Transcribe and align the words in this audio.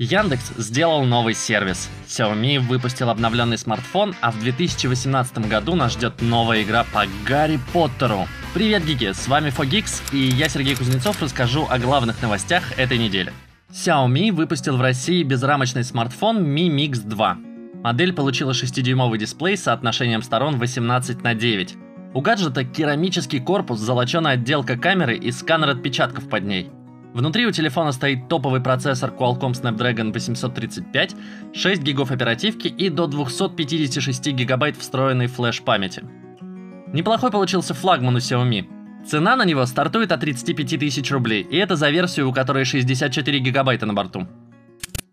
Яндекс 0.00 0.52
сделал 0.56 1.02
новый 1.02 1.34
сервис. 1.34 1.90
Xiaomi 2.06 2.60
выпустил 2.60 3.10
обновленный 3.10 3.58
смартфон, 3.58 4.14
а 4.20 4.30
в 4.30 4.38
2018 4.38 5.48
году 5.48 5.74
нас 5.74 5.94
ждет 5.94 6.22
новая 6.22 6.62
игра 6.62 6.84
по 6.92 7.02
Гарри 7.26 7.58
Поттеру. 7.72 8.28
Привет, 8.54 8.84
гики! 8.84 9.12
С 9.12 9.26
вами 9.26 9.48
Fogix, 9.50 10.00
и 10.12 10.18
я, 10.18 10.48
Сергей 10.48 10.76
Кузнецов, 10.76 11.20
расскажу 11.20 11.66
о 11.68 11.80
главных 11.80 12.22
новостях 12.22 12.78
этой 12.78 12.96
недели. 12.96 13.32
Xiaomi 13.72 14.30
выпустил 14.30 14.76
в 14.76 14.80
России 14.80 15.24
безрамочный 15.24 15.82
смартфон 15.82 16.46
Mi 16.46 16.68
Mix 16.68 17.00
2. 17.00 17.38
Модель 17.82 18.12
получила 18.12 18.52
6-дюймовый 18.52 19.18
дисплей 19.18 19.56
с 19.56 19.64
соотношением 19.64 20.22
сторон 20.22 20.60
18 20.60 21.24
на 21.24 21.34
9. 21.34 21.74
У 22.14 22.20
гаджета 22.20 22.64
керамический 22.64 23.40
корпус, 23.40 23.80
золоченая 23.80 24.34
отделка 24.34 24.76
камеры 24.76 25.16
и 25.16 25.32
сканер 25.32 25.70
отпечатков 25.70 26.28
под 26.28 26.44
ней– 26.44 26.70
Внутри 27.18 27.46
у 27.46 27.50
телефона 27.50 27.90
стоит 27.90 28.28
топовый 28.28 28.60
процессор 28.60 29.10
Qualcomm 29.10 29.50
Snapdragon 29.50 30.12
835, 30.12 31.16
6 31.52 31.82
гигов 31.82 32.12
оперативки 32.12 32.68
и 32.68 32.90
до 32.90 33.08
256 33.08 34.28
гигабайт 34.28 34.76
встроенной 34.76 35.26
флеш-памяти. 35.26 36.04
Неплохой 36.92 37.32
получился 37.32 37.74
флагман 37.74 38.14
у 38.14 38.18
Xiaomi. 38.18 39.04
Цена 39.04 39.34
на 39.34 39.44
него 39.44 39.66
стартует 39.66 40.12
от 40.12 40.20
35 40.20 40.78
тысяч 40.78 41.10
рублей, 41.10 41.42
и 41.42 41.56
это 41.56 41.74
за 41.74 41.90
версию, 41.90 42.28
у 42.28 42.32
которой 42.32 42.64
64 42.64 43.40
гигабайта 43.40 43.84
на 43.84 43.94
борту. 43.94 44.28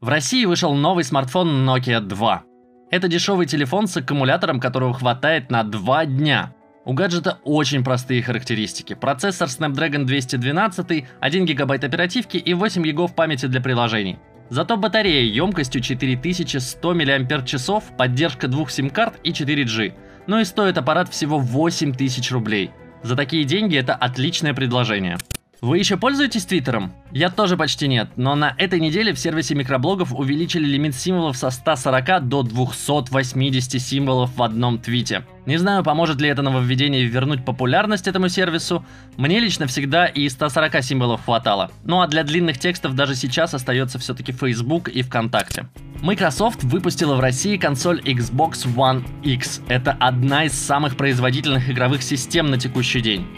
В 0.00 0.08
России 0.08 0.44
вышел 0.44 0.74
новый 0.74 1.04
смартфон 1.04 1.68
Nokia 1.68 2.00
2. 2.00 2.42
Это 2.90 3.06
дешевый 3.06 3.46
телефон 3.46 3.86
с 3.86 3.96
аккумулятором, 3.96 4.58
которого 4.58 4.92
хватает 4.92 5.52
на 5.52 5.62
2 5.62 6.06
дня– 6.06 6.52
у 6.84 6.94
гаджета 6.94 7.38
очень 7.44 7.84
простые 7.84 8.22
характеристики. 8.22 8.94
Процессор 8.94 9.48
Snapdragon 9.48 10.04
212, 10.04 11.04
1 11.20 11.44
гигабайт 11.44 11.84
оперативки 11.84 12.36
и 12.36 12.54
8 12.54 12.82
гигов 12.82 13.14
памяти 13.14 13.46
для 13.46 13.60
приложений. 13.60 14.18
Зато 14.50 14.76
батарея 14.76 15.22
емкостью 15.22 15.80
4100 15.80 16.94
мАч, 16.94 17.82
поддержка 17.96 18.48
двух 18.48 18.70
сим-карт 18.70 19.14
и 19.24 19.30
4G. 19.30 19.94
Но 20.26 20.40
и 20.40 20.44
стоит 20.44 20.76
аппарат 20.76 21.08
всего 21.08 21.38
8000 21.38 22.30
рублей. 22.32 22.70
За 23.02 23.16
такие 23.16 23.44
деньги 23.44 23.76
это 23.76 23.94
отличное 23.94 24.54
предложение. 24.54 25.18
Вы 25.62 25.78
еще 25.78 25.96
пользуетесь 25.96 26.44
Твиттером? 26.44 26.92
Я 27.12 27.30
тоже 27.30 27.56
почти 27.56 27.86
нет, 27.86 28.08
но 28.16 28.34
на 28.34 28.52
этой 28.58 28.80
неделе 28.80 29.12
в 29.12 29.18
сервисе 29.20 29.54
микроблогов 29.54 30.12
увеличили 30.12 30.64
лимит 30.64 30.92
символов 30.96 31.36
со 31.36 31.50
140 31.50 32.26
до 32.28 32.42
280 32.42 33.80
символов 33.80 34.34
в 34.34 34.42
одном 34.42 34.80
твите. 34.80 35.24
Не 35.46 35.58
знаю, 35.58 35.84
поможет 35.84 36.20
ли 36.20 36.28
это 36.28 36.42
нововведение 36.42 37.04
вернуть 37.04 37.44
популярность 37.44 38.08
этому 38.08 38.28
сервису. 38.28 38.84
Мне 39.16 39.38
лично 39.38 39.68
всегда 39.68 40.06
и 40.06 40.28
140 40.28 40.82
символов 40.82 41.24
хватало. 41.24 41.70
Ну 41.84 42.00
а 42.00 42.08
для 42.08 42.24
длинных 42.24 42.58
текстов 42.58 42.96
даже 42.96 43.14
сейчас 43.14 43.54
остается 43.54 44.00
все-таки 44.00 44.32
Facebook 44.32 44.88
и 44.88 45.02
ВКонтакте. 45.02 45.68
Microsoft 46.02 46.64
выпустила 46.64 47.14
в 47.14 47.20
России 47.20 47.56
консоль 47.56 48.00
Xbox 48.00 48.66
One 48.74 49.04
X. 49.22 49.60
Это 49.68 49.92
одна 49.92 50.42
из 50.42 50.54
самых 50.54 50.96
производительных 50.96 51.70
игровых 51.70 52.02
систем 52.02 52.50
на 52.50 52.58
текущий 52.58 53.00
день. 53.00 53.28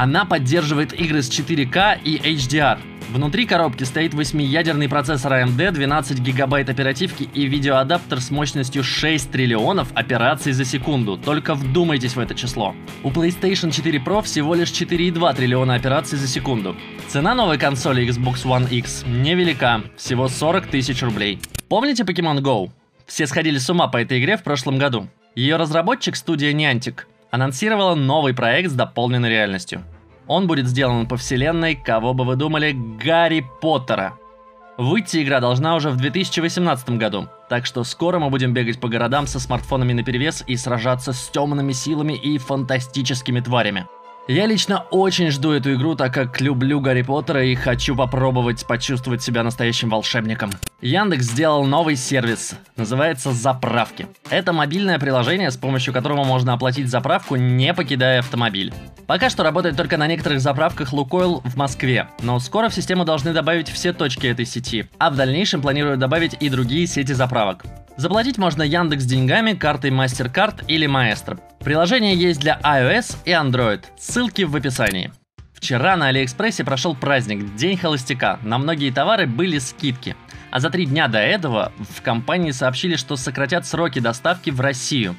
Она 0.00 0.24
поддерживает 0.24 0.92
игры 0.92 1.22
с 1.22 1.28
4К 1.28 1.98
и 2.04 2.18
HDR. 2.18 2.78
Внутри 3.10 3.46
коробки 3.46 3.82
стоит 3.82 4.14
8-ядерный 4.14 4.88
процессор 4.88 5.32
AMD, 5.32 5.72
12 5.72 6.20
гигабайт 6.20 6.70
оперативки 6.70 7.24
и 7.24 7.46
видеоадаптер 7.46 8.20
с 8.20 8.30
мощностью 8.30 8.84
6 8.84 9.32
триллионов 9.32 9.88
операций 9.94 10.52
за 10.52 10.64
секунду. 10.64 11.16
Только 11.18 11.56
вдумайтесь 11.56 12.14
в 12.14 12.20
это 12.20 12.36
число. 12.36 12.76
У 13.02 13.10
PlayStation 13.10 13.72
4 13.72 13.98
Pro 13.98 14.22
всего 14.22 14.54
лишь 14.54 14.70
4,2 14.70 15.34
триллиона 15.34 15.74
операций 15.74 16.16
за 16.16 16.28
секунду. 16.28 16.76
Цена 17.08 17.34
новой 17.34 17.58
консоли 17.58 18.06
Xbox 18.06 18.44
One 18.44 18.70
X 18.70 19.02
невелика, 19.04 19.82
всего 19.96 20.28
40 20.28 20.68
тысяч 20.68 21.02
рублей. 21.02 21.40
Помните 21.68 22.04
Pokemon 22.04 22.40
Go? 22.40 22.70
Все 23.08 23.26
сходили 23.26 23.58
с 23.58 23.68
ума 23.68 23.88
по 23.88 23.96
этой 23.96 24.20
игре 24.20 24.36
в 24.36 24.44
прошлом 24.44 24.78
году. 24.78 25.08
Ее 25.34 25.56
разработчик 25.56 26.14
студия 26.14 26.52
Niantic– 26.52 27.00
анонсировала 27.30 27.94
новый 27.94 28.34
проект 28.34 28.70
с 28.70 28.74
дополненной 28.74 29.28
реальностью. 29.28 29.82
Он 30.26 30.46
будет 30.46 30.66
сделан 30.66 31.06
по 31.06 31.16
вселенной, 31.16 31.74
кого 31.74 32.14
бы 32.14 32.24
вы 32.24 32.36
думали, 32.36 32.72
Гарри 32.72 33.46
Поттера. 33.60 34.18
Выйти 34.76 35.22
игра 35.22 35.40
должна 35.40 35.74
уже 35.74 35.90
в 35.90 35.96
2018 35.96 36.90
году, 36.90 37.28
так 37.48 37.66
что 37.66 37.82
скоро 37.82 38.20
мы 38.20 38.30
будем 38.30 38.52
бегать 38.52 38.78
по 38.78 38.88
городам 38.88 39.26
со 39.26 39.40
смартфонами 39.40 39.92
наперевес 39.92 40.44
и 40.46 40.56
сражаться 40.56 41.12
с 41.12 41.28
темными 41.30 41.72
силами 41.72 42.12
и 42.12 42.38
фантастическими 42.38 43.40
тварями. 43.40 43.88
Я 44.30 44.44
лично 44.44 44.80
очень 44.90 45.30
жду 45.30 45.52
эту 45.52 45.72
игру, 45.72 45.94
так 45.94 46.12
как 46.12 46.38
люблю 46.42 46.80
Гарри 46.80 47.00
Поттера 47.00 47.42
и 47.46 47.54
хочу 47.54 47.96
попробовать 47.96 48.66
почувствовать 48.66 49.22
себя 49.22 49.42
настоящим 49.42 49.88
волшебником. 49.88 50.50
Яндекс 50.82 51.24
сделал 51.24 51.64
новый 51.64 51.96
сервис, 51.96 52.54
называется 52.76 53.32
«Заправки». 53.32 54.06
Это 54.28 54.52
мобильное 54.52 54.98
приложение, 54.98 55.50
с 55.50 55.56
помощью 55.56 55.94
которого 55.94 56.24
можно 56.24 56.52
оплатить 56.52 56.90
заправку, 56.90 57.36
не 57.36 57.72
покидая 57.72 58.18
автомобиль. 58.18 58.70
Пока 59.06 59.30
что 59.30 59.44
работает 59.44 59.78
только 59.78 59.96
на 59.96 60.06
некоторых 60.06 60.42
заправках 60.42 60.92
Лукойл 60.92 61.40
в 61.42 61.56
Москве, 61.56 62.08
но 62.20 62.38
скоро 62.38 62.68
в 62.68 62.74
систему 62.74 63.06
должны 63.06 63.32
добавить 63.32 63.70
все 63.70 63.94
точки 63.94 64.26
этой 64.26 64.44
сети, 64.44 64.90
а 64.98 65.08
в 65.08 65.16
дальнейшем 65.16 65.62
планируют 65.62 66.00
добавить 66.00 66.36
и 66.38 66.50
другие 66.50 66.86
сети 66.86 67.12
заправок. 67.12 67.64
Заплатить 67.98 68.38
можно 68.38 68.62
Яндекс 68.62 69.06
деньгами, 69.06 69.54
картой 69.54 69.90
MasterCard 69.90 70.66
или 70.68 70.86
Maestro. 70.88 71.40
Приложение 71.58 72.14
есть 72.14 72.38
для 72.38 72.60
iOS 72.62 73.16
и 73.24 73.32
Android. 73.32 73.82
Ссылки 73.98 74.42
в 74.42 74.54
описании. 74.54 75.10
Вчера 75.52 75.96
на 75.96 76.06
Алиэкспрессе 76.06 76.62
прошел 76.62 76.94
праздник 76.94 77.56
День 77.56 77.76
холостяка. 77.76 78.38
На 78.44 78.58
многие 78.58 78.92
товары 78.92 79.26
были 79.26 79.58
скидки. 79.58 80.14
А 80.52 80.60
за 80.60 80.70
три 80.70 80.86
дня 80.86 81.08
до 81.08 81.18
этого 81.18 81.72
в 81.90 82.00
компании 82.00 82.52
сообщили, 82.52 82.94
что 82.94 83.16
сократят 83.16 83.66
сроки 83.66 83.98
доставки 83.98 84.50
в 84.50 84.60
Россию. 84.60 85.16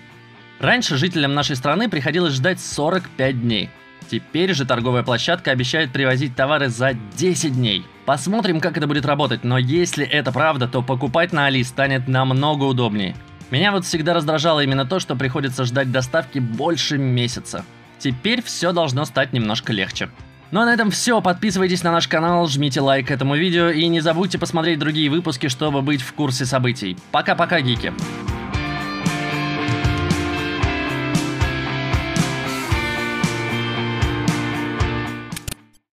Раньше 0.62 0.96
жителям 0.96 1.34
нашей 1.34 1.58
страны 1.58 1.90
приходилось 1.90 2.36
ждать 2.36 2.62
45 2.62 3.42
дней. 3.42 3.70
Теперь 4.10 4.54
же 4.54 4.66
торговая 4.66 5.04
площадка 5.04 5.52
обещает 5.52 5.92
привозить 5.92 6.34
товары 6.34 6.70
за 6.70 6.94
10 6.94 7.56
дней. 7.56 7.86
Посмотрим, 8.10 8.60
как 8.60 8.76
это 8.76 8.88
будет 8.88 9.06
работать, 9.06 9.44
но 9.44 9.60
если 9.60 10.04
это 10.04 10.32
правда, 10.32 10.68
то 10.68 10.82
покупать 10.82 11.32
на 11.32 11.46
Али 11.46 11.64
станет 11.64 12.08
намного 12.08 12.64
удобнее. 12.64 13.16
Меня 13.52 13.72
вот 13.72 13.86
всегда 13.86 14.16
раздражало 14.16 14.62
именно 14.62 14.84
то, 14.84 15.00
что 15.00 15.16
приходится 15.16 15.64
ждать 15.64 15.92
доставки 15.92 16.40
больше 16.40 16.98
месяца. 16.98 17.64
Теперь 18.00 18.42
все 18.42 18.72
должно 18.72 19.06
стать 19.06 19.32
немножко 19.32 19.74
легче. 19.74 20.10
Ну 20.50 20.62
а 20.62 20.66
на 20.66 20.74
этом 20.74 20.90
все. 20.90 21.22
Подписывайтесь 21.22 21.84
на 21.84 21.92
наш 21.92 22.08
канал, 22.08 22.48
жмите 22.48 22.82
лайк 22.82 23.12
этому 23.12 23.36
видео 23.36 23.70
и 23.70 23.86
не 23.88 24.00
забудьте 24.00 24.40
посмотреть 24.40 24.80
другие 24.80 25.12
выпуски, 25.12 25.48
чтобы 25.48 25.84
быть 25.84 26.02
в 26.02 26.12
курсе 26.14 26.48
событий. 26.48 26.98
Пока-пока, 27.12 27.62
гики! 27.62 27.94